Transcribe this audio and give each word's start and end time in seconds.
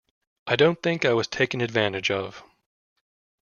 I 0.47 0.55
don't 0.55 0.81
think 0.81 1.05
I 1.05 1.13
was 1.13 1.27
taken 1.27 1.61
advantage 1.61 2.09
of. 2.09 2.41